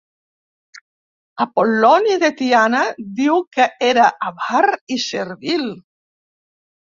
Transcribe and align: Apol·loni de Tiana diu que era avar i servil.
Apol·loni 1.43 2.15
de 2.23 2.29
Tiana 2.39 2.79
diu 3.19 3.37
que 3.59 3.67
era 3.91 4.09
avar 4.31 4.63
i 4.97 4.99
servil. 5.05 5.71